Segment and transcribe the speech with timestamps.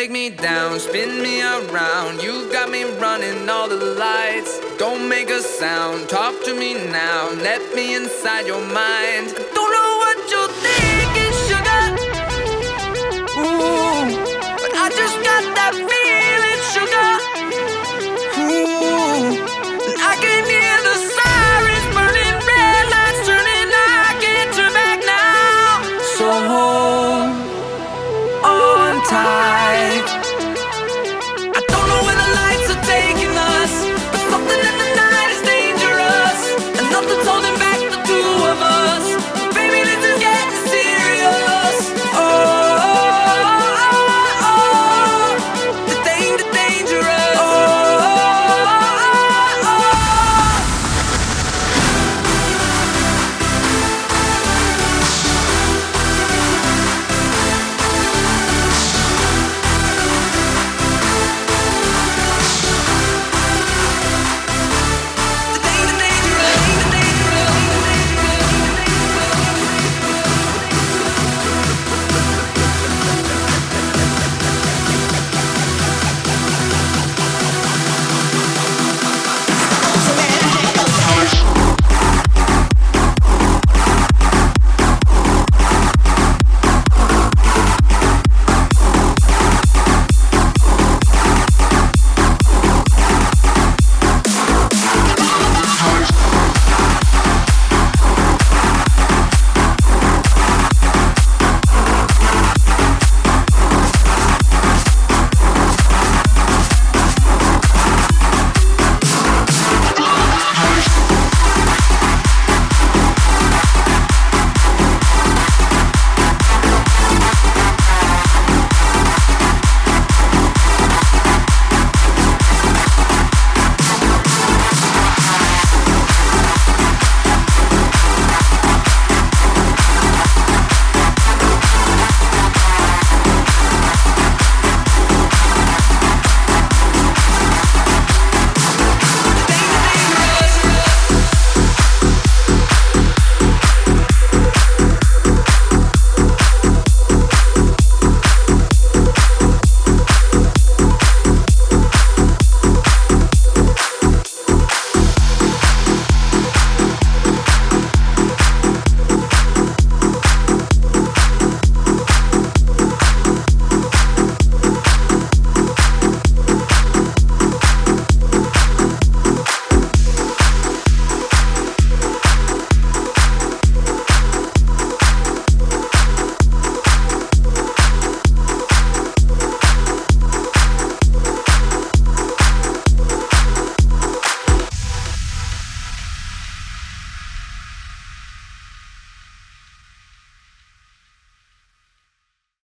[0.00, 2.22] take me down, spin me around.
[2.22, 4.58] You got me running all the lights.
[4.78, 7.28] Don't make a sound, talk to me now.
[7.32, 9.34] Let me inside your mind.
[9.54, 10.89] Don't know what you think.